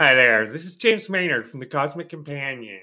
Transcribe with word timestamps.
Hi 0.00 0.14
there, 0.14 0.46
this 0.46 0.64
is 0.64 0.76
James 0.76 1.10
Maynard 1.10 1.46
from 1.46 1.60
the 1.60 1.66
Cosmic 1.66 2.08
Companion. 2.08 2.80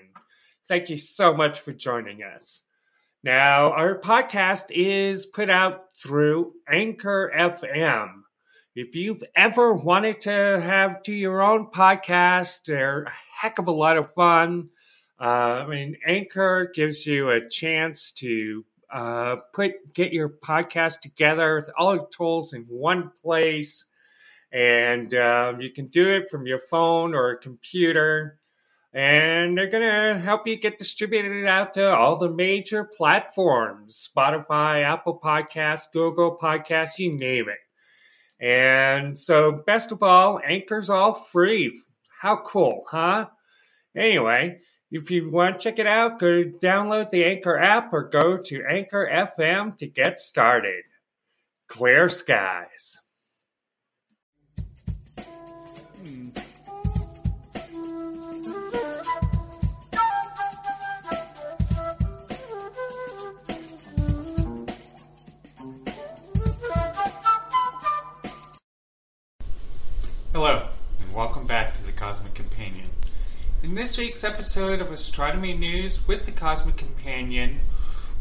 Thank 0.67 0.91
you 0.91 0.97
so 0.97 1.33
much 1.33 1.61
for 1.61 1.73
joining 1.73 2.21
us. 2.21 2.61
Now, 3.23 3.71
our 3.71 3.99
podcast 3.99 4.65
is 4.69 5.25
put 5.25 5.49
out 5.49 5.85
through 5.97 6.53
Anchor 6.71 7.33
FM. 7.35 8.21
If 8.75 8.95
you've 8.95 9.23
ever 9.35 9.73
wanted 9.73 10.21
to 10.21 10.61
have 10.61 11.01
do 11.01 11.11
your 11.11 11.41
own 11.41 11.71
podcast, 11.71 12.65
they're 12.67 13.05
a 13.05 13.13
heck 13.33 13.57
of 13.57 13.67
a 13.67 13.71
lot 13.71 13.97
of 13.97 14.13
fun. 14.13 14.69
Uh, 15.19 15.23
I 15.63 15.65
mean, 15.65 15.97
Anchor 16.05 16.71
gives 16.71 17.07
you 17.07 17.31
a 17.31 17.49
chance 17.49 18.11
to 18.11 18.63
uh, 18.93 19.37
put 19.53 19.91
get 19.95 20.13
your 20.13 20.29
podcast 20.29 20.99
together 20.99 21.55
with 21.55 21.71
all 21.79 21.93
the 21.93 22.07
tools 22.15 22.53
in 22.53 22.65
one 22.65 23.09
place, 23.23 23.85
and 24.51 25.13
um, 25.15 25.61
you 25.61 25.71
can 25.71 25.87
do 25.87 26.13
it 26.15 26.29
from 26.29 26.47
your 26.47 26.61
phone 26.69 27.13
or 27.13 27.31
a 27.31 27.37
computer. 27.37 28.39
And 28.93 29.57
they're 29.57 29.67
gonna 29.67 30.17
help 30.17 30.47
you 30.47 30.55
get 30.55 30.79
distributed 30.79 31.45
out 31.45 31.73
to 31.75 31.95
all 31.95 32.17
the 32.17 32.31
major 32.31 32.83
platforms: 32.83 34.09
Spotify, 34.09 34.83
Apple 34.83 35.19
Podcasts, 35.23 35.91
Google 35.91 36.37
Podcasts, 36.41 36.97
you 36.97 37.13
name 37.13 37.45
it. 37.49 38.43
And 38.43 39.17
so, 39.17 39.63
best 39.65 39.91
of 39.91 40.03
all, 40.03 40.39
Anchor's 40.43 40.89
all 40.89 41.13
free. 41.13 41.79
How 42.21 42.37
cool, 42.37 42.83
huh? 42.89 43.27
Anyway, 43.95 44.57
if 44.91 45.11
you 45.11 45.29
want 45.29 45.59
to 45.59 45.63
check 45.63 45.79
it 45.79 45.87
out, 45.87 46.19
go 46.19 46.43
download 46.43 47.09
the 47.09 47.25
Anchor 47.25 47.57
app 47.57 47.91
or 47.91 48.09
go 48.09 48.37
to 48.37 48.63
Anchor 48.69 49.09
FM 49.11 49.77
to 49.77 49.87
get 49.87 50.17
started. 50.17 50.83
Clear 51.67 52.07
skies. 52.09 52.99
In 73.63 73.73
this 73.73 73.97
week's 73.97 74.23
episode 74.23 74.81
of 74.81 74.91
Astronomy 74.91 75.55
News 75.55 76.05
with 76.07 76.27
the 76.27 76.31
Cosmic 76.31 76.77
Companion, 76.77 77.59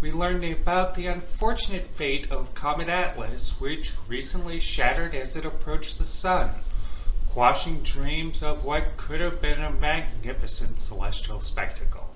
we 0.01 0.11
learned 0.11 0.43
about 0.45 0.95
the 0.95 1.09
unfortunate 1.09 1.89
fate 1.89 2.33
of 2.33 2.55
Comet 2.55 2.89
Atlas, 2.89 3.61
which 3.61 3.93
recently 4.09 4.59
shattered 4.59 5.15
as 5.15 5.37
it 5.37 5.45
approached 5.45 5.99
the 5.99 6.07
Sun, 6.07 6.53
quashing 7.27 7.83
dreams 7.83 8.43
of 8.43 8.65
what 8.65 8.97
could 8.97 9.21
have 9.21 9.43
been 9.43 9.63
a 9.63 9.71
magnificent 9.71 10.81
celestial 10.81 11.41
spectacle. 11.41 12.15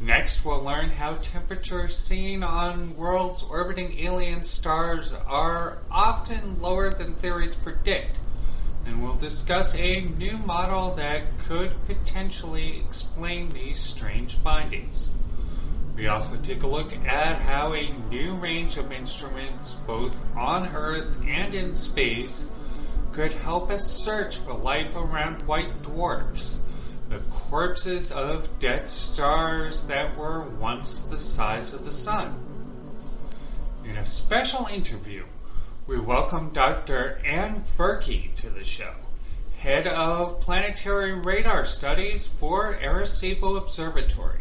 Next, 0.00 0.44
we'll 0.44 0.62
learn 0.62 0.90
how 0.90 1.16
temperatures 1.16 1.98
seen 1.98 2.44
on 2.44 2.96
worlds 2.96 3.42
orbiting 3.42 3.98
alien 3.98 4.44
stars 4.44 5.12
are 5.12 5.78
often 5.90 6.60
lower 6.60 6.90
than 6.90 7.14
theories 7.14 7.56
predict 7.56 8.20
and 8.88 9.02
we'll 9.02 9.14
discuss 9.14 9.74
a 9.74 10.00
new 10.00 10.38
model 10.38 10.94
that 10.94 11.22
could 11.46 11.70
potentially 11.86 12.78
explain 12.78 13.50
these 13.50 13.78
strange 13.78 14.36
findings. 14.36 15.10
We 15.94 16.06
also 16.06 16.36
take 16.38 16.62
a 16.62 16.66
look 16.66 16.94
at 17.06 17.38
how 17.38 17.74
a 17.74 17.92
new 18.08 18.32
range 18.34 18.78
of 18.78 18.90
instruments, 18.90 19.76
both 19.86 20.18
on 20.34 20.74
Earth 20.74 21.14
and 21.26 21.54
in 21.54 21.74
space, 21.74 22.46
could 23.12 23.34
help 23.34 23.70
us 23.70 23.86
search 23.86 24.38
for 24.38 24.54
life 24.54 24.96
around 24.96 25.42
white 25.42 25.82
dwarfs, 25.82 26.62
the 27.10 27.18
corpses 27.30 28.10
of 28.10 28.58
dead 28.58 28.88
stars 28.88 29.82
that 29.84 30.16
were 30.16 30.48
once 30.60 31.02
the 31.02 31.18
size 31.18 31.74
of 31.74 31.84
the 31.84 31.92
Sun. 31.92 32.38
In 33.84 33.96
a 33.96 34.06
special 34.06 34.66
interview, 34.66 35.24
we 35.88 35.98
welcome 35.98 36.50
Dr. 36.50 37.18
Anne 37.24 37.64
Virkki 37.78 38.34
to 38.34 38.50
the 38.50 38.62
show, 38.62 38.92
head 39.56 39.86
of 39.86 40.38
planetary 40.38 41.14
radar 41.14 41.64
studies 41.64 42.26
for 42.26 42.74
Arecibo 42.74 43.56
Observatory. 43.56 44.40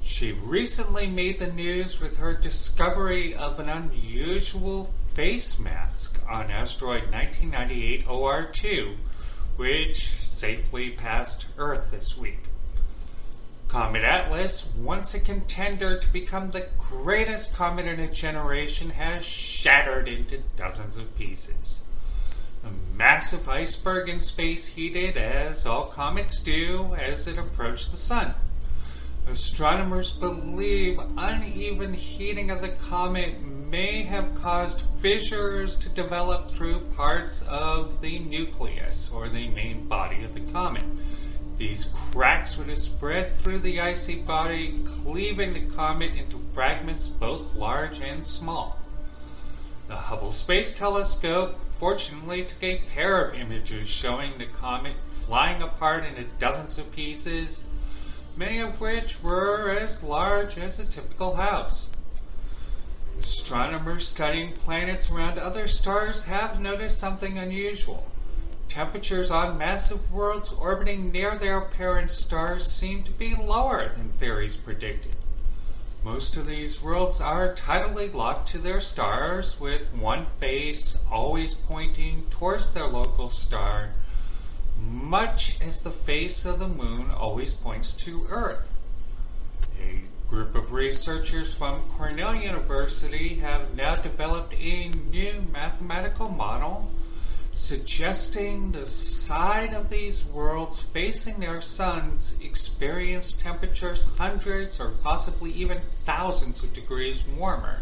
She 0.00 0.32
recently 0.32 1.08
made 1.08 1.38
the 1.38 1.52
news 1.52 2.00
with 2.00 2.16
her 2.16 2.32
discovery 2.32 3.34
of 3.34 3.60
an 3.60 3.68
unusual 3.68 4.94
face 5.12 5.58
mask 5.58 6.18
on 6.26 6.50
asteroid 6.50 7.12
1998 7.12 8.06
OR2, 8.06 8.96
which 9.56 10.12
safely 10.22 10.88
passed 10.88 11.48
Earth 11.58 11.90
this 11.90 12.16
week. 12.16 12.40
Comet 13.68 14.04
Atlas, 14.04 14.70
once 14.78 15.12
a 15.12 15.18
contender 15.18 15.98
to 15.98 16.08
become 16.12 16.50
the 16.50 16.68
greatest 16.78 17.52
comet 17.52 17.86
in 17.86 17.98
a 17.98 18.10
generation, 18.10 18.90
has 18.90 19.24
shattered 19.24 20.08
into 20.08 20.38
dozens 20.56 20.96
of 20.96 21.16
pieces. 21.18 21.82
A 22.64 22.68
massive 22.96 23.48
iceberg 23.48 24.08
in 24.08 24.20
space 24.20 24.66
heated, 24.66 25.16
as 25.16 25.66
all 25.66 25.86
comets 25.86 26.40
do, 26.40 26.94
as 26.94 27.26
it 27.26 27.38
approached 27.38 27.90
the 27.90 27.96
Sun. 27.96 28.34
Astronomers 29.28 30.12
believe 30.12 31.00
uneven 31.16 31.92
heating 31.92 32.52
of 32.52 32.62
the 32.62 32.68
comet 32.68 33.42
may 33.42 34.04
have 34.04 34.36
caused 34.36 34.82
fissures 35.00 35.74
to 35.76 35.88
develop 35.88 36.52
through 36.52 36.80
parts 36.96 37.42
of 37.42 38.00
the 38.00 38.20
nucleus, 38.20 39.10
or 39.12 39.28
the 39.28 39.48
main 39.48 39.88
body 39.88 40.22
of 40.22 40.34
the 40.34 40.52
comet 40.52 40.84
these 41.58 41.86
cracks 41.86 42.56
would 42.56 42.68
have 42.68 42.78
spread 42.78 43.32
through 43.32 43.58
the 43.60 43.80
icy 43.80 44.16
body, 44.16 44.82
cleaving 44.84 45.54
the 45.54 45.74
comet 45.74 46.12
into 46.14 46.38
fragments 46.52 47.08
both 47.08 47.54
large 47.54 48.00
and 48.00 48.24
small. 48.24 48.78
The 49.88 49.96
Hubble 49.96 50.32
Space 50.32 50.74
Telescope 50.74 51.58
fortunately 51.78 52.44
took 52.44 52.62
a 52.62 52.82
pair 52.94 53.24
of 53.24 53.34
images 53.34 53.88
showing 53.88 54.36
the 54.36 54.46
comet 54.46 54.96
flying 55.20 55.62
apart 55.62 56.04
into 56.04 56.24
dozens 56.38 56.78
of 56.78 56.92
pieces, 56.92 57.66
many 58.36 58.58
of 58.58 58.80
which 58.80 59.22
were 59.22 59.70
as 59.70 60.02
large 60.02 60.58
as 60.58 60.78
a 60.78 60.84
typical 60.84 61.36
house. 61.36 61.88
Astronomers 63.18 64.06
studying 64.06 64.52
planets 64.52 65.10
around 65.10 65.38
other 65.38 65.66
stars 65.66 66.24
have 66.24 66.60
noticed 66.60 66.98
something 66.98 67.38
unusual. 67.38 68.06
Temperatures 68.76 69.30
on 69.30 69.56
massive 69.56 70.12
worlds 70.12 70.52
orbiting 70.52 71.10
near 71.10 71.34
their 71.34 71.62
parent 71.62 72.10
stars 72.10 72.70
seem 72.70 73.02
to 73.04 73.10
be 73.10 73.34
lower 73.34 73.94
than 73.96 74.10
theories 74.10 74.58
predicted. 74.58 75.16
Most 76.04 76.36
of 76.36 76.44
these 76.44 76.82
worlds 76.82 77.18
are 77.18 77.54
tidally 77.54 78.12
locked 78.12 78.50
to 78.50 78.58
their 78.58 78.82
stars, 78.82 79.58
with 79.58 79.94
one 79.94 80.26
face 80.40 80.98
always 81.10 81.54
pointing 81.54 82.26
towards 82.28 82.74
their 82.74 82.86
local 82.86 83.30
star, 83.30 83.92
much 84.78 85.58
as 85.62 85.80
the 85.80 85.90
face 85.90 86.44
of 86.44 86.58
the 86.58 86.68
moon 86.68 87.10
always 87.10 87.54
points 87.54 87.94
to 87.94 88.26
Earth. 88.28 88.70
A 89.80 90.02
group 90.28 90.54
of 90.54 90.72
researchers 90.72 91.54
from 91.54 91.80
Cornell 91.96 92.34
University 92.34 93.36
have 93.36 93.74
now 93.74 93.96
developed 93.96 94.52
a 94.52 94.90
new 94.90 95.46
mathematical 95.50 96.28
model 96.28 96.92
suggesting 97.56 98.70
the 98.70 98.84
side 98.86 99.72
of 99.72 99.88
these 99.88 100.26
worlds 100.26 100.82
facing 100.82 101.40
their 101.40 101.62
suns 101.62 102.36
experience 102.42 103.34
temperatures 103.34 104.06
hundreds 104.18 104.78
or 104.78 104.90
possibly 105.02 105.50
even 105.52 105.80
thousands 106.04 106.62
of 106.62 106.70
degrees 106.74 107.24
warmer 107.28 107.80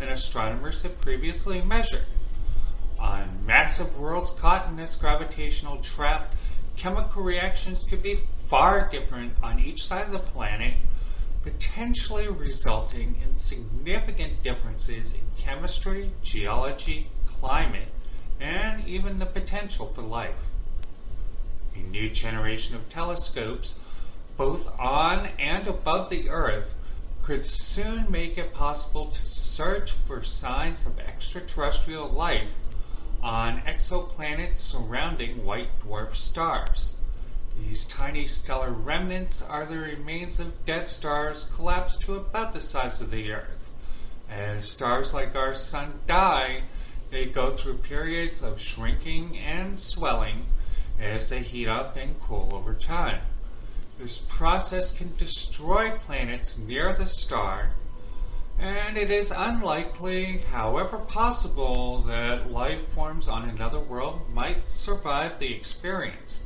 than 0.00 0.08
astronomers 0.08 0.82
had 0.82 1.00
previously 1.00 1.62
measured. 1.62 2.04
On 2.98 3.38
massive 3.46 3.96
worlds 4.00 4.30
caught 4.30 4.68
in 4.68 4.74
this 4.74 4.96
gravitational 4.96 5.76
trap, 5.76 6.34
chemical 6.76 7.22
reactions 7.22 7.84
could 7.84 8.02
be 8.02 8.18
far 8.48 8.88
different 8.88 9.32
on 9.44 9.60
each 9.60 9.86
side 9.86 10.06
of 10.06 10.12
the 10.12 10.18
planet, 10.18 10.74
potentially 11.44 12.26
resulting 12.26 13.14
in 13.22 13.36
significant 13.36 14.42
differences 14.42 15.12
in 15.12 15.20
chemistry, 15.38 16.10
geology, 16.20 17.06
climate, 17.26 17.93
and 18.40 18.86
even 18.86 19.18
the 19.18 19.26
potential 19.26 19.86
for 19.86 20.02
life. 20.02 20.36
A 21.74 21.78
new 21.78 22.08
generation 22.08 22.76
of 22.76 22.88
telescopes, 22.88 23.78
both 24.36 24.68
on 24.78 25.28
and 25.38 25.66
above 25.66 26.10
the 26.10 26.28
Earth, 26.28 26.74
could 27.22 27.46
soon 27.46 28.10
make 28.10 28.36
it 28.36 28.52
possible 28.52 29.06
to 29.06 29.26
search 29.26 29.92
for 29.92 30.22
signs 30.22 30.84
of 30.84 30.98
extraterrestrial 30.98 32.08
life 32.08 32.50
on 33.22 33.62
exoplanets 33.62 34.58
surrounding 34.58 35.44
white 35.44 35.70
dwarf 35.80 36.14
stars. 36.14 36.96
These 37.56 37.86
tiny 37.86 38.26
stellar 38.26 38.72
remnants 38.72 39.40
are 39.40 39.64
the 39.64 39.78
remains 39.78 40.38
of 40.38 40.64
dead 40.66 40.86
stars 40.88 41.44
collapsed 41.54 42.02
to 42.02 42.16
about 42.16 42.52
the 42.52 42.60
size 42.60 43.00
of 43.00 43.10
the 43.10 43.32
Earth. 43.32 43.70
As 44.28 44.68
stars 44.68 45.14
like 45.14 45.34
our 45.34 45.54
Sun 45.54 46.00
die, 46.06 46.64
they 47.14 47.24
go 47.24 47.52
through 47.52 47.78
periods 47.78 48.42
of 48.42 48.60
shrinking 48.60 49.38
and 49.38 49.78
swelling, 49.78 50.44
as 51.00 51.28
they 51.28 51.40
heat 51.40 51.68
up 51.68 51.94
and 51.94 52.20
cool 52.20 52.50
over 52.52 52.74
time. 52.74 53.20
This 54.00 54.18
process 54.18 54.92
can 54.92 55.14
destroy 55.16 55.92
planets 55.92 56.58
near 56.58 56.92
the 56.92 57.06
star, 57.06 57.70
and 58.58 58.98
it 58.98 59.12
is 59.12 59.30
unlikely, 59.30 60.38
however 60.50 60.98
possible, 60.98 62.00
that 62.00 62.50
life 62.50 62.88
forms 62.88 63.28
on 63.28 63.48
another 63.48 63.78
world 63.78 64.22
might 64.34 64.68
survive 64.68 65.38
the 65.38 65.54
experience. 65.54 66.40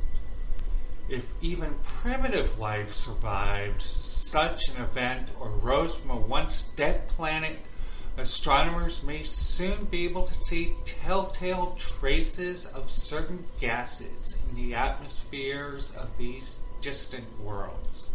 If 1.09 1.25
even 1.41 1.73
primitive 1.81 2.59
life 2.59 2.93
survived 2.93 3.81
such 3.81 4.69
an 4.69 4.83
event 4.83 5.31
or 5.39 5.49
rose 5.49 5.95
from 5.95 6.11
a 6.11 6.15
once 6.15 6.71
dead 6.75 7.07
planet, 7.07 7.57
astronomers 8.19 9.01
may 9.01 9.23
soon 9.23 9.85
be 9.85 10.03
able 10.03 10.23
to 10.23 10.33
see 10.33 10.75
telltale 10.83 11.73
traces 11.77 12.65
of 12.65 12.91
certain 12.91 13.45
gases 13.59 14.35
in 14.49 14.55
the 14.55 14.75
atmospheres 14.75 15.95
of 15.95 16.17
these 16.17 16.59
distant 16.81 17.23
worlds. 17.41 18.09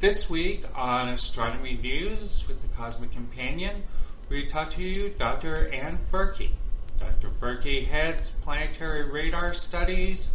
This 0.00 0.30
week 0.30 0.64
on 0.74 1.08
Astronomy 1.08 1.74
News 1.74 2.46
with 2.48 2.62
the 2.62 2.68
Cosmic 2.68 3.12
Companion, 3.12 3.82
we 4.30 4.46
talk 4.46 4.70
to 4.70 4.82
you 4.82 5.10
Dr. 5.10 5.68
Anne 5.68 5.98
Virkki. 6.10 6.50
Dr. 6.98 7.30
Virkki 7.40 7.86
heads 7.86 8.30
planetary 8.42 9.04
radar 9.04 9.52
studies 9.52 10.32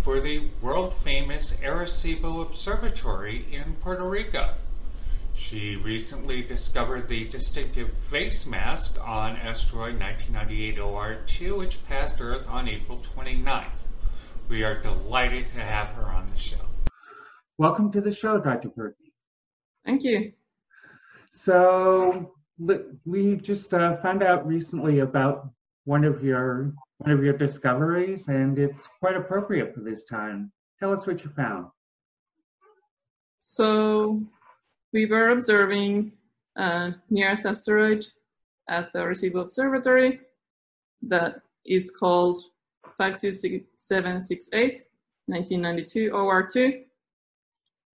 for 0.00 0.20
the 0.20 0.48
world 0.62 0.94
famous 1.02 1.52
Arecibo 1.62 2.42
Observatory 2.42 3.44
in 3.52 3.74
Puerto 3.82 4.08
Rico. 4.08 4.54
She 5.36 5.76
recently 5.76 6.42
discovered 6.42 7.08
the 7.08 7.28
distinctive 7.28 7.92
face 8.10 8.46
mask 8.46 8.98
on 9.06 9.36
asteroid 9.36 10.00
1998 10.00 10.78
OR2, 10.78 11.58
which 11.58 11.86
passed 11.86 12.20
Earth 12.20 12.48
on 12.48 12.66
April 12.66 12.98
29th. 12.98 13.90
We 14.48 14.64
are 14.64 14.80
delighted 14.80 15.48
to 15.50 15.60
have 15.60 15.88
her 15.90 16.04
on 16.04 16.26
the 16.30 16.36
show. 16.36 16.64
Welcome 17.58 17.92
to 17.92 18.00
the 18.00 18.14
show, 18.14 18.40
Dr. 18.40 18.70
Virkki. 18.70 19.12
Thank 19.84 20.04
you. 20.04 20.32
So 21.30 22.32
we 23.04 23.36
just 23.36 23.74
uh, 23.74 23.98
found 23.98 24.22
out 24.22 24.46
recently 24.46 25.00
about 25.00 25.50
one 25.84 26.04
of 26.04 26.24
your 26.24 26.72
one 26.98 27.10
of 27.12 27.22
your 27.22 27.36
discoveries, 27.36 28.26
and 28.28 28.58
it's 28.58 28.80
quite 29.00 29.16
appropriate 29.16 29.74
for 29.74 29.80
this 29.80 30.04
time. 30.04 30.50
Tell 30.80 30.94
us 30.94 31.06
what 31.06 31.22
you 31.22 31.30
found. 31.36 31.66
So, 33.38 34.26
we 34.92 35.06
were 35.06 35.30
observing 35.30 36.12
a 36.56 36.94
near 37.10 37.32
Earth 37.32 37.46
asteroid 37.46 38.06
at 38.68 38.92
the 38.92 39.00
Arecibo 39.00 39.42
Observatory 39.42 40.20
that 41.02 41.42
is 41.64 41.90
called 41.90 42.38
52768 42.96 44.82
1992 45.28 46.10
OR2. 46.10 46.84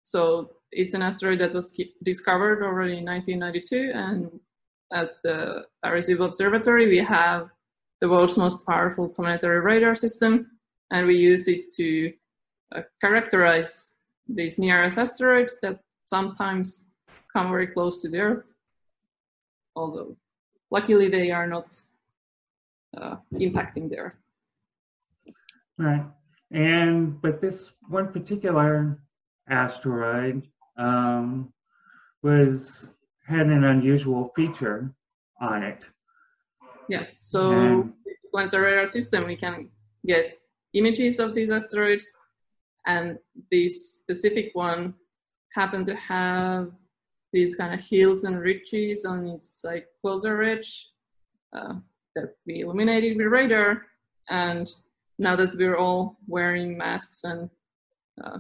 So, 0.04 0.52
it's 0.72 0.94
an 0.94 1.02
asteroid 1.02 1.40
that 1.40 1.54
was 1.54 1.78
discovered 2.04 2.64
already 2.64 2.98
in 2.98 3.06
1992, 3.06 3.92
and 3.94 4.40
at 4.92 5.12
the 5.24 5.66
Arecibo 5.86 6.26
Observatory, 6.26 6.88
we 6.88 6.98
have 6.98 7.50
the 8.02 8.10
world's 8.10 8.38
most 8.38 8.66
powerful 8.66 9.10
planetary 9.10 9.60
radar 9.60 9.96
system, 9.96 10.52
and 10.92 11.08
we 11.08 11.16
use 11.16 11.48
it 11.48 11.74
to 11.74 12.14
uh, 12.76 12.82
characterize 13.02 13.96
these 14.28 14.60
near-Earth 14.60 14.98
asteroids 14.98 15.58
that 15.62 15.80
sometimes 16.08 16.90
come 17.32 17.50
very 17.50 17.68
close 17.68 18.02
to 18.02 18.10
the 18.10 18.20
Earth, 18.20 18.56
although 19.76 20.18
luckily 20.72 21.10
they 21.10 21.32
are 21.32 21.48
not 21.48 21.80
uh, 22.98 23.18
impacting 23.34 23.90
the 23.90 24.00
Earth. 24.00 24.18
Right, 25.78 26.06
and 26.52 27.22
but 27.22 27.40
this 27.40 27.70
one 27.88 28.12
particular 28.12 29.00
asteroid 29.50 30.48
um, 30.78 31.54
was 32.24 32.88
had 33.26 33.48
an 33.48 33.64
unusual 33.64 34.32
feature 34.36 34.92
on 35.40 35.62
it 35.62 35.86
Yes, 36.88 37.18
so 37.20 37.52
mm. 37.52 37.94
planetary 38.32 38.72
radar 38.72 38.86
system, 38.86 39.26
we 39.26 39.36
can 39.36 39.70
get 40.06 40.38
images 40.74 41.20
of 41.20 41.36
these 41.36 41.52
asteroids, 41.52 42.10
and 42.86 43.18
this 43.52 43.96
specific 43.96 44.52
one 44.54 44.94
happened 45.58 45.88
to 45.88 45.96
have 45.96 46.72
these 47.34 47.56
kind 47.56 47.74
of 47.74 47.80
hills 47.80 48.24
and 48.24 48.40
ridges 48.40 49.06
on 49.06 49.28
its 49.28 49.64
like 49.64 49.88
closer 50.00 50.44
edge 50.44 50.92
uh, 51.54 51.74
that 52.16 52.36
we 52.46 52.62
illuminated 52.62 53.18
with 53.18 53.28
radar. 53.28 53.88
And 54.30 54.72
now 55.18 55.36
that 55.36 55.58
we're 55.58 55.78
all 55.78 56.18
wearing 56.28 56.78
masks 56.78 57.24
and 57.24 57.50
uh, 58.24 58.40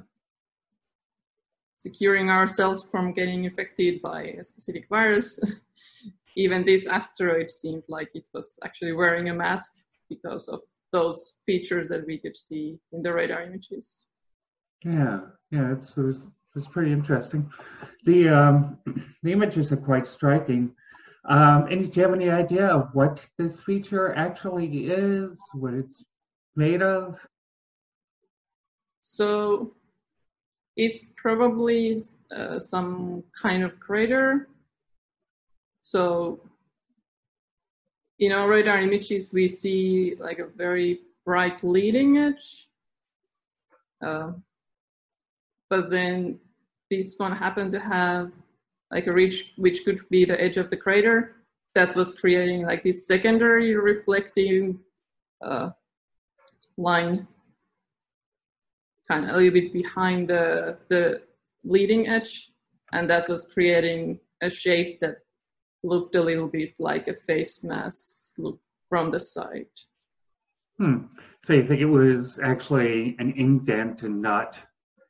securing 1.79 2.29
ourselves 2.29 2.83
from 2.91 3.13
getting 3.13 3.45
infected 3.45 4.01
by 4.01 4.21
a 4.39 4.43
specific 4.43 4.87
virus, 4.87 5.39
even 6.35 6.65
this 6.65 6.85
asteroid 6.85 7.49
seemed 7.49 7.83
like 7.87 8.15
it 8.15 8.27
was 8.33 8.59
actually 8.63 8.93
wearing 8.93 9.29
a 9.29 9.33
mask 9.33 9.83
because 10.07 10.47
of 10.47 10.61
those 10.91 11.39
features 11.45 11.87
that 11.89 12.05
we 12.05 12.17
could 12.17 12.37
see 12.37 12.79
in 12.93 13.01
the 13.01 13.11
radar 13.11 13.41
images. 13.41 14.03
Yeah, 14.85 15.21
yeah, 15.51 15.73
it's, 15.73 15.91
it 15.97 16.15
was 16.57 16.67
pretty 16.67 16.91
interesting. 16.91 17.49
The 18.05 18.29
um, 18.29 18.77
the 19.23 19.31
images 19.31 19.71
are 19.71 19.77
quite 19.77 20.07
striking. 20.07 20.71
Um, 21.29 21.67
and 21.69 21.91
do 21.91 21.99
you 21.99 22.05
have 22.05 22.13
any 22.13 22.29
idea 22.29 22.67
of 22.67 22.89
what 22.93 23.19
this 23.37 23.59
feature 23.59 24.13
actually 24.15 24.87
is? 24.87 25.37
What 25.53 25.73
it's 25.73 26.03
made 26.55 26.81
of? 26.81 27.17
So 29.01 29.73
it's 30.75 31.03
probably 31.17 31.97
uh, 32.35 32.59
some 32.59 33.23
kind 33.41 33.63
of 33.63 33.79
crater 33.79 34.47
so 35.87 36.41
in 38.19 38.33
our 38.33 38.49
radar 38.49 38.81
images, 38.81 39.31
we 39.33 39.47
see 39.47 40.15
like 40.19 40.39
a 40.39 40.47
very 40.47 40.99
bright 41.23 41.63
leading 41.63 42.17
edge. 42.17 42.67
Uh, 44.05 44.33
but 45.69 45.89
then 45.89 46.39
this 46.89 47.15
one 47.17 47.35
happened 47.35 47.71
to 47.71 47.79
have 47.79 48.31
like 48.91 49.07
a 49.07 49.13
ridge 49.13 49.53
which 49.57 49.83
could 49.83 49.99
be 50.09 50.25
the 50.25 50.41
edge 50.41 50.57
of 50.57 50.69
the 50.69 50.77
crater 50.77 51.35
that 51.75 51.95
was 51.95 52.13
creating 52.13 52.65
like 52.65 52.83
this 52.83 53.05
secondary 53.05 53.75
reflecting 53.75 54.79
uh, 55.41 55.69
line 56.77 57.27
kind 59.07 59.25
of 59.25 59.31
a 59.31 59.37
little 59.37 59.53
bit 59.53 59.73
behind 59.73 60.27
the 60.27 60.77
the 60.89 61.21
leading 61.63 62.07
edge 62.07 62.51
and 62.93 63.09
that 63.09 63.27
was 63.27 63.51
creating 63.53 64.19
a 64.41 64.49
shape 64.49 64.99
that 65.01 65.17
looked 65.83 66.15
a 66.15 66.21
little 66.21 66.47
bit 66.47 66.73
like 66.79 67.07
a 67.07 67.13
face 67.13 67.63
mask 67.63 68.33
look 68.37 68.59
from 68.89 69.09
the 69.11 69.19
side. 69.19 69.65
Hmm. 70.77 71.05
So 71.43 71.53
you 71.53 71.67
think 71.67 71.81
it 71.81 71.85
was 71.85 72.39
actually 72.43 73.15
an 73.19 73.33
indent 73.35 74.03
and 74.03 74.21
not 74.21 74.57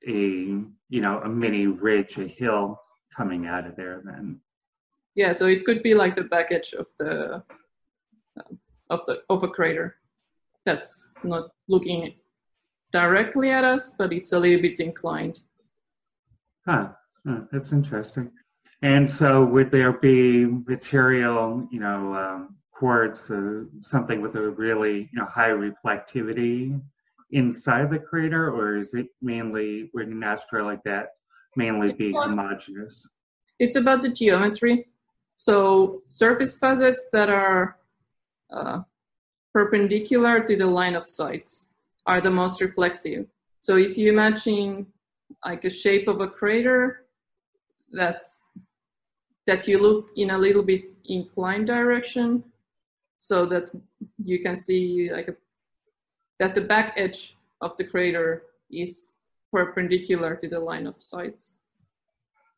a 0.07 0.63
you 0.89 1.01
know 1.01 1.20
a 1.20 1.29
mini 1.29 1.67
ridge, 1.67 2.17
a 2.17 2.27
hill 2.27 2.79
coming 3.15 3.48
out 3.48 3.65
of 3.65 3.75
there 3.75 4.01
then? 4.06 4.39
Yeah, 5.15 5.32
so 5.32 5.48
it 5.48 5.65
could 5.65 5.82
be 5.82 5.94
like 5.94 6.15
the 6.15 6.24
back 6.24 6.51
edge 6.51 6.74
of 6.74 6.88
the 7.00 7.44
uh, 8.39 8.53
of 8.89 9.01
the 9.06 9.22
of 9.29 9.44
a 9.44 9.48
crater 9.48 9.96
that's 10.65 11.12
not 11.24 11.50
looking 11.67 12.13
directly 12.91 13.51
at 13.51 13.63
us, 13.63 13.91
but 13.98 14.13
it's 14.13 14.34
a 14.34 14.39
little 14.39 14.62
bit 14.62 14.79
inclined. 14.79 15.41
Huh. 16.65 16.89
huh. 17.25 17.39
That's 17.51 17.72
interesting. 17.72 18.32
And 18.82 19.10
so, 19.10 19.44
would 19.44 19.72
there 19.72 19.94
be 19.94 20.46
material, 20.46 21.67
you 21.72 21.79
know, 21.79 22.13
um, 22.13 22.56
quartz, 22.72 23.32
uh, 23.32 23.63
something 23.82 24.22
with 24.22 24.36
a 24.36 24.50
really, 24.51 25.10
you 25.12 25.20
know, 25.20 25.25
high 25.25 25.50
reflectivity 25.50 26.79
inside 27.31 27.89
the 27.89 28.00
crater, 28.00 28.50
or 28.50 28.77
is 28.77 28.93
it 28.93 29.07
mainly, 29.22 29.89
would 29.93 30.07
an 30.07 30.24
asteroid 30.24 30.65
like 30.65 30.84
that 30.84 31.10
mainly 31.55 31.91
be 31.93 32.12
homogeneous? 32.12 33.07
It's 33.60 33.75
about 33.75 34.01
the 34.01 34.10
geometry. 34.10 34.88
So, 35.36 36.01
surface 36.07 36.57
facets 36.57 37.10
that 37.12 37.29
are 37.29 37.77
uh, 38.51 38.81
perpendicular 39.53 40.43
to 40.43 40.55
the 40.55 40.65
line 40.65 40.96
of 40.96 41.07
sight 41.07 41.53
are 42.05 42.22
the 42.22 42.31
most 42.31 42.62
reflective. 42.62 43.27
So, 43.60 43.75
if 43.75 43.98
you 43.98 44.10
imagine 44.12 44.88
like 45.46 45.65
a 45.65 45.69
shape 45.69 46.07
of 46.07 46.22
a 46.22 46.27
crater, 46.27 47.05
that's 47.91 48.46
that 49.46 49.67
you 49.67 49.79
look 49.79 50.10
in 50.15 50.31
a 50.31 50.38
little 50.38 50.63
bit 50.63 50.84
inclined 51.05 51.67
direction 51.67 52.43
so 53.17 53.46
that 53.46 53.72
you 54.24 54.39
can 54.39 54.55
see 54.55 55.10
like 55.12 55.29
a, 55.29 55.36
that 56.39 56.56
the 56.56 56.62
back 56.62 56.94
edge 56.98 57.36
of 57.62 57.75
the 57.77 57.84
crater 57.84 58.44
is 58.72 59.12
perpendicular 59.51 60.36
to 60.36 60.48
the 60.48 60.60
line 60.60 60.88
of 60.88 61.01
sight. 61.01 61.41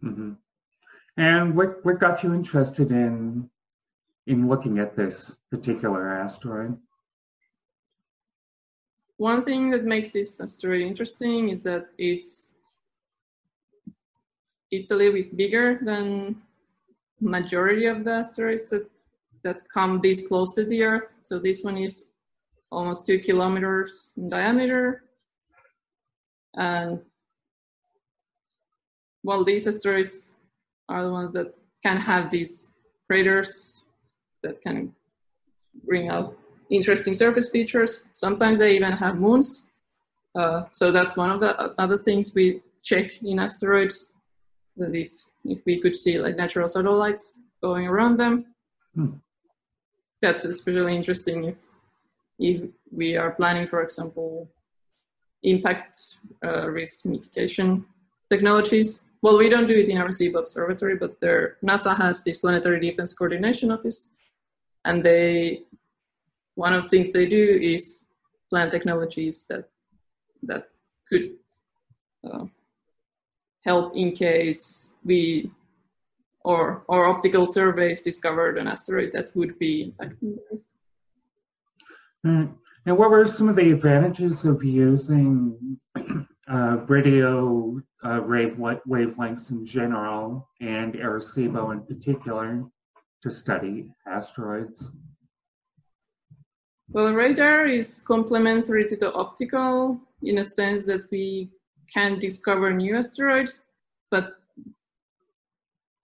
Mm-hmm. 0.04 0.34
And 1.18 1.56
what, 1.56 1.84
what 1.86 2.00
got 2.00 2.24
you 2.24 2.34
interested 2.34 2.92
in 2.92 3.50
in 4.28 4.48
looking 4.48 4.78
at 4.78 4.96
this 4.96 5.34
particular 5.50 6.08
asteroid? 6.08 6.78
one 9.20 9.44
thing 9.44 9.70
that 9.70 9.84
makes 9.84 10.10
this 10.12 10.40
asteroid 10.40 10.82
interesting 10.82 11.50
is 11.50 11.62
that 11.62 11.88
it's 11.98 12.60
it's 14.72 14.92
a 14.92 14.96
little 14.96 15.14
bit 15.14 15.36
bigger 15.36 15.80
than 15.84 16.42
majority 17.20 17.86
of 17.86 18.06
the 18.06 18.12
asteroids 18.12 18.70
that 18.70 18.90
that 19.44 19.62
come 19.74 20.00
this 20.02 20.26
close 20.26 20.54
to 20.54 20.64
the 20.66 20.82
Earth. 20.84 21.18
So 21.22 21.38
this 21.38 21.64
one 21.64 21.78
is 21.78 22.12
almost 22.72 23.06
two 23.06 23.20
kilometers 23.20 24.14
in 24.18 24.30
diameter, 24.30 25.04
and 26.56 27.00
well, 29.24 29.44
these 29.44 29.68
asteroids 29.68 30.36
are 30.88 31.04
the 31.04 31.12
ones 31.12 31.32
that 31.34 31.54
can 31.84 31.98
have 31.98 32.32
these 32.32 32.68
craters 33.08 33.84
that 34.44 34.62
can 34.62 34.94
bring 35.86 36.10
out 36.10 36.38
interesting 36.70 37.14
surface 37.14 37.50
features. 37.50 38.06
Sometimes 38.12 38.60
they 38.60 38.76
even 38.76 38.92
have 38.92 39.20
moons. 39.20 39.68
Uh, 40.36 40.64
so 40.72 40.92
that's 40.92 41.18
one 41.18 41.32
of 41.32 41.40
the 41.40 41.74
other 41.80 41.98
things 41.98 42.34
we 42.34 42.62
check 42.84 43.22
in 43.24 43.40
asteroids, 43.40 44.14
that 44.78 44.96
if, 44.96 45.12
if 45.46 45.60
we 45.66 45.82
could 45.82 45.96
see 45.96 46.20
like 46.20 46.38
natural 46.38 46.68
satellites 46.68 47.42
going 47.62 47.88
around 47.88 48.18
them. 48.18 48.46
Hmm. 48.96 49.14
That's 50.22 50.46
especially 50.46 50.96
interesting 50.96 51.44
if, 51.46 51.56
if 52.40 52.62
we 52.92 53.18
are 53.18 53.32
planning, 53.32 53.68
for 53.68 53.82
example, 53.84 54.50
impact 55.44 56.18
uh, 56.44 56.70
risk 56.70 57.06
mitigation 57.06 57.86
technologies. 58.30 59.04
Well, 59.22 59.38
we 59.38 59.50
don't 59.50 59.68
do 59.68 59.76
it 59.76 59.90
in 59.90 59.98
our 59.98 60.08
Arecibo 60.08 60.40
Observatory, 60.40 60.96
but 60.96 61.20
there, 61.20 61.58
NASA 61.64 61.96
has 61.96 62.24
this 62.24 62.38
Planetary 62.38 62.80
Defense 62.80 63.14
Coordination 63.14 63.72
Office, 63.72 64.10
and 64.86 65.04
they 65.04 65.64
one 66.56 66.74
of 66.74 66.84
the 66.84 66.90
things 66.90 67.12
they 67.12 67.26
do 67.26 67.60
is 67.62 68.08
plan 68.50 68.70
technologies 68.70 69.46
that 69.50 69.70
that 70.44 70.70
could 71.08 71.36
uh, 72.24 72.46
help 73.64 73.96
in 73.96 74.12
case 74.12 74.94
we 75.04 75.52
or 76.44 76.84
or 76.88 77.06
optical 77.06 77.46
surveys 77.48 78.02
discovered 78.02 78.58
an 78.58 78.68
asteroid 78.68 79.12
that 79.12 79.36
would 79.36 79.58
be 79.60 79.94
impacting 80.00 80.38
Earth. 80.52 80.68
Mm. 82.26 82.54
And 82.86 82.98
what 82.98 83.12
were 83.12 83.28
some 83.28 83.50
of 83.50 83.56
the 83.56 83.72
advantages 83.72 84.46
of 84.46 84.64
using 84.64 85.80
uh, 86.52 86.78
radio 86.88 87.80
uh, 88.04 88.22
wave 88.26 88.56
wavelengths 88.58 89.52
in 89.52 89.66
general 89.66 90.50
and 90.62 90.94
Arecibo 90.94 91.72
in 91.74 91.82
particular 91.82 92.64
to 93.22 93.32
study 93.32 93.92
asteroids? 94.08 94.86
Well, 96.92 97.14
radar 97.14 97.68
is 97.68 98.00
complementary 98.00 98.86
to 98.86 98.96
the 98.96 99.14
optical 99.14 100.00
in 100.24 100.40
a 100.40 100.44
sense 100.44 100.86
that 100.88 101.10
we 101.12 101.52
can 101.94 102.18
discover 102.18 102.72
new 102.72 102.98
asteroids, 102.98 103.66
but 104.10 104.38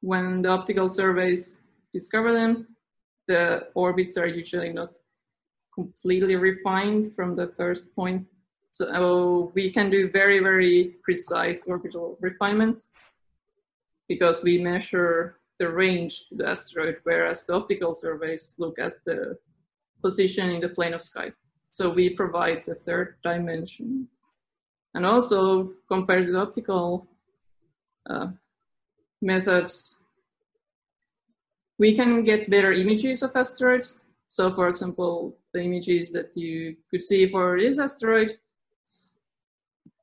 when 0.01 0.43
the 0.43 0.49
optical 0.49 0.89
surveys 0.89 1.57
discover 1.91 2.31
them, 2.31 2.67
the 3.27 3.69
orbits 3.73 4.17
are 4.17 4.27
usually 4.27 4.71
not 4.71 4.99
completely 5.75 6.35
refined 6.35 7.13
from 7.15 7.35
the 7.35 7.47
first 7.57 7.95
point. 7.95 8.25
So 8.71 8.87
oh, 8.93 9.51
we 9.53 9.69
can 9.71 9.89
do 9.89 10.09
very, 10.09 10.39
very 10.39 10.95
precise 11.03 11.67
orbital 11.67 12.17
refinements 12.19 12.89
because 14.07 14.41
we 14.43 14.57
measure 14.57 15.39
the 15.59 15.69
range 15.69 16.27
to 16.27 16.35
the 16.35 16.49
asteroid, 16.49 16.97
whereas 17.03 17.43
the 17.43 17.53
optical 17.53 17.95
surveys 17.95 18.55
look 18.57 18.79
at 18.79 19.03
the 19.05 19.37
position 20.01 20.49
in 20.49 20.61
the 20.61 20.69
plane 20.69 20.93
of 20.93 21.01
sky. 21.01 21.31
So 21.71 21.89
we 21.89 22.09
provide 22.09 22.63
the 22.65 22.75
third 22.75 23.15
dimension. 23.23 24.07
And 24.93 25.05
also 25.05 25.73
compared 25.89 26.27
to 26.27 26.31
the 26.31 26.39
optical 26.39 27.07
uh, 28.09 28.27
methods, 29.21 29.97
we 31.77 31.95
can 31.95 32.23
get 32.23 32.49
better 32.49 32.71
images 32.71 33.23
of 33.23 33.35
asteroids. 33.35 34.01
So 34.29 34.53
for 34.53 34.67
example, 34.67 35.37
the 35.53 35.63
images 35.63 36.11
that 36.11 36.35
you 36.35 36.75
could 36.89 37.01
see 37.01 37.29
for 37.29 37.57
this 37.57 37.79
asteroid, 37.79 38.37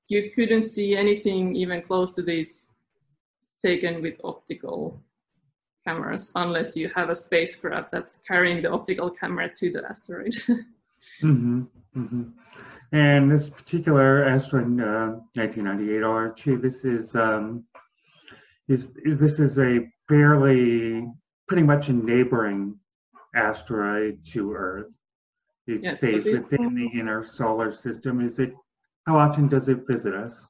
you 0.09 0.31
couldn't 0.35 0.69
see 0.69 0.97
anything 0.97 1.55
even 1.55 1.83
close 1.83 2.13
to 2.13 2.23
this 2.23 2.75
taken 3.63 4.03
with 4.03 4.15
optical 4.25 5.01
cameras 5.85 6.31
unless 6.35 6.77
you 6.77 6.91
have 6.95 7.09
a 7.11 7.15
spacecraft 7.15 7.93
that's 7.93 8.19
carrying 8.27 8.63
the 8.63 8.71
optical 8.71 9.11
camera 9.11 9.51
to 9.57 9.71
the 9.71 9.83
asteroid. 9.89 10.33
mm-hmm, 11.23 11.63
mm-hmm. 11.97 12.23
And 12.93 13.31
this 13.31 13.49
particular 13.49 14.29
asteroid, 14.29 14.81
uh, 14.81 15.17
1998 15.35 16.03
R2, 16.03 16.63
this 16.63 16.85
is 16.85 17.15
um, 17.17 17.65
is, 18.69 18.91
is 19.05 19.19
this 19.19 19.39
is 19.39 19.59
a 19.59 19.81
fairly 20.09 21.07
pretty 21.49 21.63
much 21.63 21.89
a 21.89 21.93
neighboring 21.93 22.79
asteroid 23.35 24.25
to 24.33 24.53
Earth. 24.53 24.91
It 25.67 25.83
yes, 25.83 25.99
stays 25.99 26.25
within 26.25 26.75
the 26.75 26.99
inner 26.99 27.25
solar 27.25 27.73
system. 27.73 28.21
Is 28.27 28.39
it? 28.39 28.53
How 29.07 29.19
often 29.19 29.49
does 29.49 29.69
it 29.69 29.87
visit 29.87 30.15
us? 30.15 30.47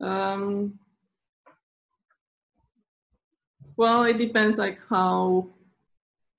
Um, 0.00 0.78
well, 3.76 4.04
it 4.04 4.18
depends 4.18 4.58
like 4.58 4.78
how 4.88 5.50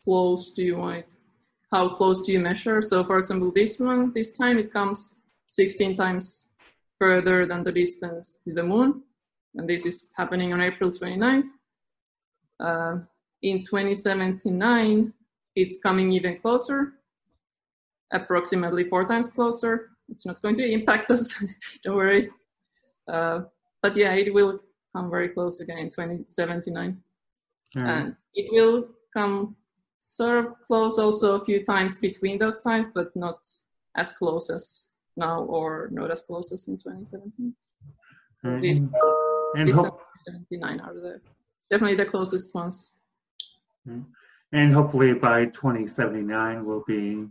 close 0.03 0.53
do 0.53 0.63
you 0.63 0.77
want 0.77 0.97
it, 0.97 1.15
how 1.71 1.89
close 1.89 2.25
do 2.25 2.31
you 2.31 2.39
measure. 2.39 2.81
So 2.81 3.03
for 3.03 3.17
example, 3.19 3.51
this 3.53 3.79
one, 3.79 4.11
this 4.13 4.37
time 4.37 4.57
it 4.57 4.71
comes 4.71 5.21
16 5.47 5.95
times 5.95 6.53
further 6.99 7.45
than 7.45 7.63
the 7.63 7.71
distance 7.71 8.39
to 8.43 8.53
the 8.53 8.63
moon. 8.63 9.03
And 9.55 9.67
this 9.69 9.85
is 9.85 10.11
happening 10.15 10.53
on 10.53 10.61
April 10.61 10.91
29th. 10.91 11.49
Uh, 12.59 12.97
in 13.41 13.63
2079, 13.63 15.13
it's 15.55 15.79
coming 15.79 16.11
even 16.11 16.39
closer, 16.39 16.93
approximately 18.11 18.89
four 18.89 19.05
times 19.05 19.27
closer. 19.27 19.89
It's 20.09 20.25
not 20.25 20.41
going 20.41 20.55
to 20.55 20.71
impact 20.71 21.09
us, 21.15 21.43
don't 21.83 21.95
worry. 21.95 22.29
Uh, 23.07 23.41
but 23.81 23.95
yeah, 23.95 24.13
it 24.13 24.33
will 24.33 24.59
come 24.95 25.09
very 25.09 25.29
close 25.29 25.59
again 25.61 25.77
in 25.77 25.89
2079 25.89 26.97
mm. 27.75 27.87
and 27.87 28.15
it 28.33 28.47
will 28.51 28.89
come 29.13 29.55
sort 29.99 30.45
of 30.45 30.59
close 30.61 30.97
also 30.97 31.39
a 31.39 31.45
few 31.45 31.63
times 31.63 31.97
between 31.97 32.37
those 32.37 32.61
times, 32.61 32.87
but 32.93 33.15
not 33.15 33.39
as 33.95 34.11
close 34.11 34.49
as 34.49 34.89
now 35.15 35.43
or 35.43 35.89
not 35.91 36.11
as 36.11 36.21
close 36.21 36.51
as 36.51 36.67
in 36.67 36.77
2017. 36.77 37.53
Mm. 38.45 38.61
These, 38.61 38.79
and 39.55 39.67
these 39.67 39.75
hope- 39.75 40.01
79 40.25 40.79
are 40.79 40.93
the 40.93 41.21
definitely 41.71 41.97
the 41.97 42.05
closest 42.05 42.53
ones. 42.53 42.99
And 44.53 44.73
hopefully 44.73 45.13
by 45.13 45.45
2079 45.45 46.65
we'll 46.65 46.83
be 46.87 47.25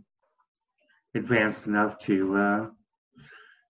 advanced 1.15 1.65
enough 1.65 1.99
to 1.99 2.35
uh, 2.35 2.67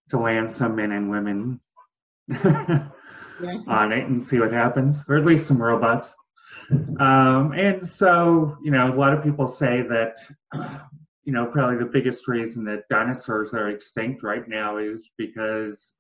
to 0.10 0.18
land 0.18 0.52
some 0.52 0.76
men 0.76 0.92
and 0.92 1.10
women 1.10 1.60
on 3.68 3.92
it 3.92 4.08
and 4.08 4.26
see 4.26 4.40
what 4.40 4.52
happens, 4.52 4.98
or 5.08 5.18
at 5.18 5.26
least 5.26 5.48
some 5.48 5.62
robots. 5.62 6.14
Um, 7.00 7.54
and 7.54 7.88
so, 7.88 8.58
you 8.64 8.72
know, 8.72 8.94
a 8.94 8.96
lot 8.96 9.14
of 9.14 9.24
people 9.24 9.50
say 9.50 9.84
that, 9.84 10.18
you 11.24 11.34
know, 11.34 11.46
probably 11.46 11.78
the 11.78 11.92
biggest 11.92 12.28
reason 12.28 12.64
that 12.66 12.88
dinosaurs 12.90 13.54
are 13.54 13.70
extinct 13.70 14.24
right 14.24 14.48
now 14.48 14.78
is 14.78 15.10
because 15.18 15.94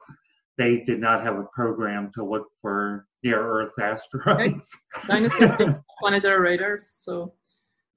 they 0.57 0.83
did 0.85 0.99
not 0.99 1.23
have 1.23 1.37
a 1.37 1.47
program 1.53 2.11
to 2.15 2.23
look 2.23 2.47
for 2.61 3.05
near 3.27 3.41
Earth 3.41 3.73
asteroids. 3.81 4.69
Dinosaurs 5.07 5.75
planetary 5.99 6.39
radars, 6.49 6.89
so. 6.93 7.33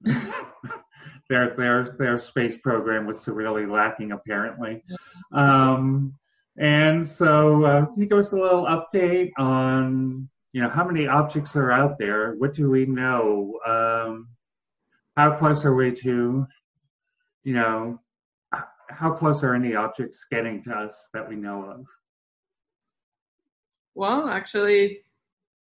their 1.29 1.55
their 1.55 1.95
their 1.99 2.19
space 2.19 2.57
program 2.63 3.05
was 3.05 3.19
severely 3.21 3.65
lacking 3.65 4.11
apparently. 4.11 4.83
Um, 5.33 6.13
and 6.57 7.07
so, 7.07 7.63
uh, 7.63 7.85
can 7.85 8.01
you 8.01 8.07
give 8.07 8.17
us 8.17 8.31
a 8.31 8.35
little 8.35 8.65
update 8.65 9.31
on 9.37 10.27
you 10.53 10.61
know, 10.61 10.69
how 10.69 10.85
many 10.85 11.07
objects 11.07 11.55
are 11.55 11.71
out 11.71 11.97
there? 11.97 12.33
What 12.37 12.53
do 12.53 12.69
we 12.69 12.85
know? 12.85 13.57
Um, 13.65 14.27
how 15.15 15.37
close 15.37 15.63
are 15.63 15.75
we 15.75 15.91
to, 15.91 16.45
you 17.43 17.53
know, 17.53 17.99
how 18.89 19.11
close 19.11 19.43
are 19.43 19.55
any 19.55 19.75
objects 19.75 20.25
getting 20.29 20.61
to 20.63 20.71
us 20.71 21.07
that 21.13 21.27
we 21.27 21.35
know 21.35 21.63
of? 21.63 21.85
Well, 23.95 24.27
actually, 24.27 25.01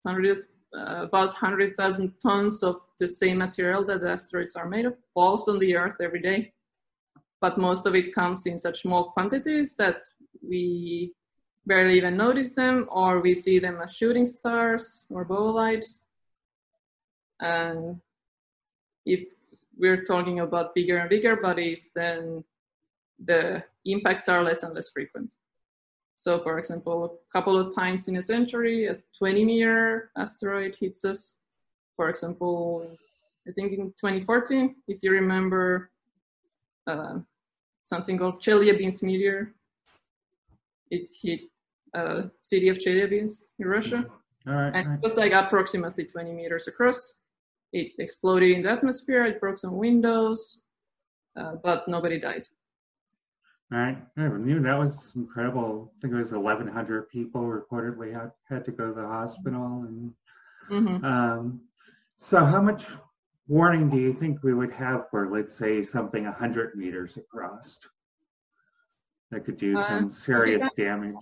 100, 0.02 0.46
uh, 0.76 1.04
about 1.04 1.28
100,000 1.28 2.14
tons 2.22 2.62
of 2.62 2.80
the 2.98 3.08
same 3.08 3.38
material 3.38 3.84
that 3.84 4.00
the 4.00 4.10
asteroids 4.10 4.56
are 4.56 4.68
made 4.68 4.86
of 4.86 4.96
falls 5.14 5.48
on 5.48 5.58
the 5.58 5.76
Earth 5.76 5.96
every 6.00 6.20
day. 6.20 6.52
But 7.40 7.58
most 7.58 7.86
of 7.86 7.94
it 7.94 8.14
comes 8.14 8.46
in 8.46 8.58
such 8.58 8.82
small 8.82 9.12
quantities 9.12 9.76
that 9.76 10.02
we 10.46 11.14
barely 11.66 11.96
even 11.96 12.16
notice 12.16 12.52
them, 12.52 12.88
or 12.90 13.20
we 13.20 13.34
see 13.34 13.58
them 13.58 13.78
as 13.82 13.94
shooting 13.94 14.24
stars 14.24 15.06
or 15.10 15.24
bolides. 15.24 16.04
And 17.40 18.00
if 19.06 19.28
we're 19.78 20.04
talking 20.04 20.40
about 20.40 20.74
bigger 20.74 20.98
and 20.98 21.08
bigger 21.08 21.36
bodies, 21.36 21.90
then 21.94 22.44
the 23.24 23.64
impacts 23.84 24.28
are 24.28 24.42
less 24.42 24.62
and 24.62 24.74
less 24.74 24.90
frequent. 24.90 25.32
So, 26.20 26.38
for 26.42 26.58
example, 26.58 26.96
a 27.06 27.32
couple 27.32 27.58
of 27.58 27.74
times 27.74 28.06
in 28.06 28.16
a 28.16 28.20
century, 28.20 28.88
a 28.88 28.98
20 29.16 29.42
meter 29.42 30.10
asteroid 30.18 30.76
hits 30.76 31.02
us. 31.02 31.38
For 31.96 32.10
example, 32.10 32.86
I 33.48 33.52
think 33.52 33.72
in 33.72 33.86
2014, 33.98 34.76
if 34.86 35.02
you 35.02 35.12
remember, 35.12 35.90
uh, 36.86 37.20
something 37.84 38.18
called 38.18 38.42
Chelyabinsk 38.42 39.02
meteor. 39.02 39.54
It 40.90 41.08
hit 41.22 41.40
uh, 41.94 42.24
city 42.42 42.68
of 42.68 42.76
Chelyabinsk 42.76 43.44
in 43.58 43.66
Russia. 43.66 44.04
All 44.46 44.52
right. 44.52 44.74
And 44.74 44.88
all 44.88 44.94
it 44.96 45.00
was 45.00 45.16
like 45.16 45.32
approximately 45.32 46.04
20 46.04 46.34
meters 46.34 46.68
across. 46.68 47.14
It 47.72 47.92
exploded 47.98 48.50
in 48.50 48.62
the 48.64 48.70
atmosphere, 48.70 49.24
it 49.24 49.40
broke 49.40 49.56
some 49.56 49.78
windows, 49.78 50.64
uh, 51.34 51.54
but 51.64 51.88
nobody 51.88 52.20
died. 52.20 52.46
All 53.72 53.78
right. 53.78 53.96
I 54.16 54.20
never 54.20 54.38
knew 54.38 54.60
that 54.60 54.76
was 54.78 55.12
incredible. 55.14 55.92
I 55.96 56.00
think 56.00 56.14
it 56.14 56.16
was 56.16 56.32
1,100 56.32 57.08
people 57.08 57.42
reportedly 57.42 58.12
had, 58.12 58.32
had 58.48 58.64
to 58.64 58.72
go 58.72 58.88
to 58.88 58.94
the 58.94 59.06
hospital. 59.06 59.86
And 59.86 60.12
hmm 60.68 61.04
um, 61.04 61.60
so, 62.18 62.44
how 62.44 62.60
much 62.60 62.84
warning 63.48 63.88
do 63.88 63.96
you 63.96 64.12
think 64.12 64.42
we 64.42 64.54
would 64.54 64.72
have 64.72 65.08
for, 65.10 65.30
let's 65.30 65.56
say, 65.56 65.82
something 65.82 66.24
100 66.24 66.76
meters 66.76 67.16
across 67.16 67.78
that 69.30 69.44
could 69.44 69.56
do 69.56 69.76
Uh, 69.76 69.88
some 69.88 70.12
serious 70.12 70.68
damage? 70.76 71.16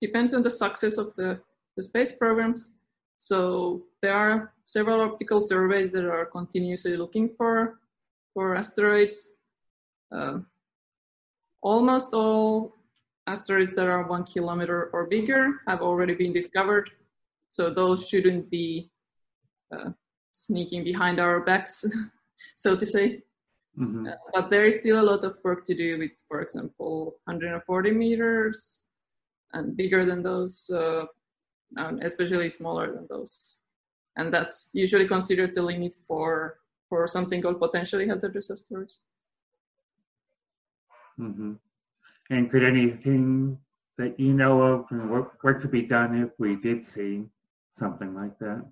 Depends 0.00 0.32
on 0.32 0.42
the 0.42 0.50
success 0.50 0.96
of 0.96 1.14
the, 1.16 1.40
the 1.76 1.82
space 1.82 2.12
programs. 2.12 2.74
So 3.18 3.84
there 4.00 4.14
are 4.14 4.52
several 4.64 5.00
optical 5.00 5.40
surveys 5.40 5.90
that 5.92 6.04
are 6.04 6.26
continuously 6.26 6.96
looking 6.96 7.34
for 7.36 7.80
for 8.32 8.56
asteroids. 8.56 9.32
Uh, 10.10 10.38
almost 11.64 12.14
all 12.14 12.76
asteroids 13.26 13.72
that 13.74 13.86
are 13.88 14.06
one 14.06 14.22
kilometer 14.24 14.90
or 14.92 15.06
bigger 15.06 15.60
have 15.66 15.80
already 15.80 16.14
been 16.14 16.32
discovered. 16.32 16.90
So 17.50 17.70
those 17.70 18.06
shouldn't 18.06 18.50
be 18.50 18.90
uh, 19.72 19.90
sneaking 20.32 20.84
behind 20.84 21.18
our 21.18 21.40
backs, 21.40 21.84
so 22.54 22.76
to 22.76 22.86
say. 22.86 23.22
hmm 23.76 24.06
Uh, 24.06 24.20
but 24.34 24.50
there 24.50 24.66
is 24.68 24.76
still 24.76 25.00
a 25.00 25.08
lot 25.10 25.24
of 25.24 25.34
work 25.42 25.64
to 25.64 25.74
do 25.74 25.98
with, 25.98 26.12
for 26.28 26.40
example, 26.44 27.16
140 27.24 27.90
meters 27.92 28.84
and 29.56 29.76
bigger 29.76 30.04
than 30.04 30.22
those, 30.22 30.68
uh, 30.70 31.06
and 31.76 32.02
especially 32.04 32.50
smaller 32.50 32.92
than 32.92 33.06
those. 33.08 33.58
And 34.16 34.32
that's 34.34 34.68
usually 34.74 35.08
considered 35.08 35.54
the 35.54 35.62
limit 35.62 35.96
for 36.06 36.60
for 36.88 37.08
something 37.08 37.40
called 37.42 37.58
potentially 37.58 38.06
hazardous 38.06 38.50
asteroids. 38.50 39.02
Hmm 41.16 41.52
And 42.30 42.50
could 42.50 42.64
anything 42.64 43.58
that 43.98 44.18
you 44.18 44.32
know 44.32 44.62
of, 44.62 44.86
and 44.90 45.10
what, 45.10 45.32
what 45.42 45.60
could 45.60 45.70
be 45.70 45.82
done 45.82 46.22
if 46.22 46.30
we 46.38 46.56
did 46.56 46.84
see 46.84 47.24
something 47.72 48.14
like 48.14 48.38
that? 48.38 48.64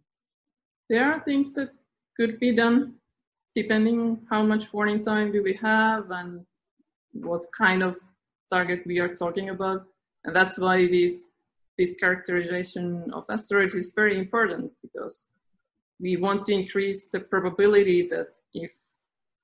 There 0.89 1.11
are 1.13 1.21
things 1.21 1.55
that 1.55 1.71
could 2.17 2.41
be 2.41 2.55
done 2.55 2.95
depending 3.55 4.27
how 4.31 4.43
much 4.43 4.73
warning 4.73 5.05
time 5.05 5.31
do 5.33 5.43
we 5.43 5.55
have 5.55 6.11
and 6.11 6.45
what 7.13 7.45
kind 7.57 7.83
of 7.83 7.97
target 8.51 8.83
we 8.87 8.99
are 8.99 9.15
talking 9.15 9.51
about. 9.51 9.85
And 10.25 10.35
that's 10.35 10.59
why 10.59 10.87
this 10.87 11.27
this 11.79 11.95
characterization 11.95 13.11
of 13.13 13.25
asteroids 13.31 13.75
is 13.75 13.93
very 13.95 14.19
important 14.19 14.71
because 14.83 15.27
we 15.99 16.17
want 16.17 16.45
to 16.47 16.53
increase 16.53 17.09
the 17.09 17.21
probability 17.21 18.07
that 18.09 18.29
if 18.53 18.71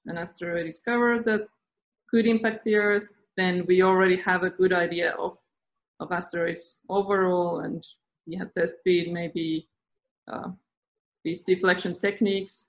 an 0.07 0.19
asteroid 0.19 0.67
is 0.67 0.81
covered 0.81 1.25
that 1.25 1.49
could 2.11 2.27
impact 2.27 2.65
the 2.65 2.77
Earth, 2.77 3.09
then 3.37 3.65
we 3.69 3.83
already 3.83 4.17
have 4.17 4.43
a 4.43 4.50
good 4.50 4.73
idea 4.73 5.12
of, 5.12 5.38
of 6.00 6.11
asteroids 6.12 6.81
overall 6.88 7.61
and 7.61 7.87
we 8.27 8.35
have 8.37 8.53
tested 8.53 9.12
maybe 9.12 9.68
uh, 10.31 10.49
these 11.25 11.40
deflection 11.42 11.99
techniques. 11.99 12.66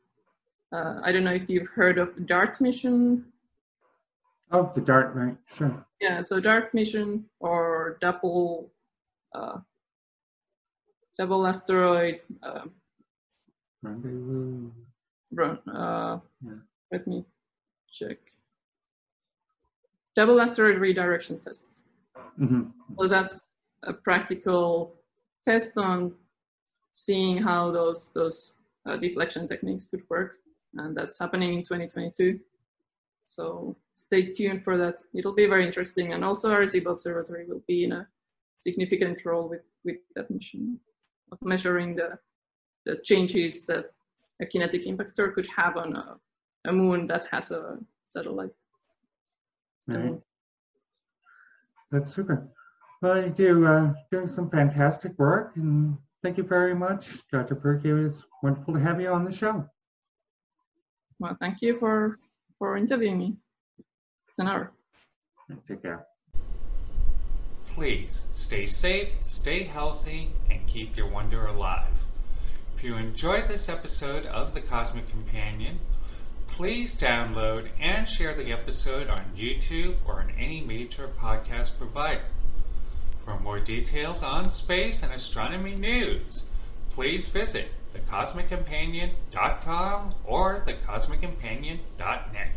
Uh, 0.71 0.99
I 1.04 1.12
don't 1.12 1.23
know 1.23 1.34
if 1.34 1.49
you've 1.49 1.67
heard 1.67 1.97
of 1.97 2.15
the 2.15 2.21
DART 2.21 2.62
mission. 2.62 3.25
Oh, 4.52 4.71
the 4.73 4.82
dart, 4.82 5.13
right? 5.15 5.36
Sure. 5.56 5.86
Yeah, 6.02 6.21
so 6.21 6.39
DART 6.39 6.73
mission 6.73 7.25
or 7.39 7.97
double 8.02 8.71
uh, 9.36 9.58
double 11.17 11.45
asteroid 11.45 12.21
uh, 12.41 12.63
Rendezvous. 13.84 14.71
run. 15.34 15.60
Uh, 15.67 16.19
Yeah. 16.43 16.54
Let 16.91 17.06
me 17.08 17.25
check. 17.91 18.17
Double 20.15 20.41
asteroid 20.41 20.80
redirection 20.80 21.39
test. 21.39 21.84
hmm 22.38 22.63
So 22.98 23.08
that's 23.08 23.52
a 23.84 23.93
practical 23.93 24.95
test 25.45 25.78
on 25.78 26.13
seeing 26.93 27.38
how 27.38 27.72
those 27.72 28.12
those 28.13 28.54
uh, 28.86 28.98
deflection 28.98 29.48
techniques 29.48 29.86
could 29.86 30.04
work, 30.10 30.38
and 30.76 30.95
that's 30.95 31.17
happening 31.19 31.54
in 31.54 31.63
2022. 31.63 32.39
So 33.26 33.78
stay 33.93 34.34
tuned 34.34 34.63
for 34.63 34.78
that. 34.78 35.02
It'll 35.13 35.36
be 35.36 35.45
very 35.45 35.65
interesting, 35.65 36.13
and 36.13 36.26
also 36.26 36.50
Arecibo 36.50 36.91
Observatory 36.91 37.45
will 37.45 37.63
be 37.67 37.84
in 37.84 37.91
a 37.91 38.08
significant 38.60 39.24
role 39.26 39.48
with 39.48 39.63
with 39.86 39.98
that 40.15 40.30
mission 40.30 40.80
of 41.32 41.38
measuring 41.41 41.95
the 41.95 42.17
the 42.86 42.98
changes 43.04 43.65
that 43.65 43.91
a 44.41 44.45
kinetic 44.45 44.86
impactor 44.86 45.34
could 45.34 45.48
have 45.48 45.78
on 45.78 45.95
a, 45.95 46.17
a 46.65 46.72
moon 46.72 47.06
that 47.06 47.26
has 47.32 47.52
a 47.52 47.78
satellite. 48.10 48.52
Right. 49.95 50.19
That's 51.91 52.13
super. 52.13 52.47
Well, 53.02 53.23
you 53.23 53.30
do 53.30 53.65
uh, 53.65 53.93
doing 54.12 54.28
some 54.28 54.49
fantastic 54.49 55.17
work, 55.17 55.54
and 55.56 55.97
thank 56.21 56.38
you 56.38 56.43
very 56.43 56.75
much, 56.75 57.08
Dr. 57.32 57.56
Virkki. 57.56 57.86
It 57.86 57.93
was 57.93 58.17
wonderful 58.43 58.73
to 58.73 58.80
have 58.80 59.02
you 59.02 59.10
on 59.10 59.25
the 59.25 59.36
show. 59.36 59.65
Well, 61.19 61.36
thank 61.39 61.62
you 61.62 61.78
for 61.78 62.19
for 62.58 62.78
interviewing 62.78 63.17
me. 63.17 63.38
It's 64.30 64.39
an 64.39 64.47
honor. 64.47 64.71
Take 65.67 65.82
care. 65.82 66.06
Please 67.67 68.23
stay 68.32 68.65
safe, 68.65 69.10
stay 69.21 69.63
healthy, 69.63 70.30
and 70.49 70.65
keep 70.67 70.97
your 70.97 71.08
wonder 71.08 71.47
alive. 71.47 71.93
If 72.75 72.84
you 72.84 72.95
enjoyed 72.95 73.47
this 73.47 73.69
episode 73.69 74.25
of 74.25 74.54
The 74.54 74.62
Cosmic 74.62 75.10
Companion, 75.10 75.80
please 76.49 76.97
download 76.97 77.69
and 77.79 78.05
share 78.07 78.33
the 78.33 78.51
episode 78.51 79.07
on 79.07 79.21
YouTube 79.38 79.95
or 80.05 80.21
on 80.21 80.31
any 80.38 80.62
major 80.62 81.09
podcast 81.19 81.77
provider. 81.77 82.23
For 83.23 83.39
more 83.39 83.59
details 83.59 84.23
on 84.23 84.49
space 84.49 85.03
and 85.03 85.13
astronomy 85.13 85.75
news, 85.75 86.45
please 86.89 87.27
visit 87.27 87.67
thecosmiccompanion.com 87.93 90.15
or 90.25 90.65
thecosmiccompanion.net. 90.65 92.51